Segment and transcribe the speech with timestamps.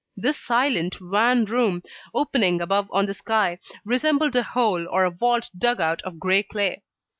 [0.17, 5.51] This silent, wan room, opening above on the sky, resembled a hole, or a vault
[5.55, 6.81] dug out of grey clay.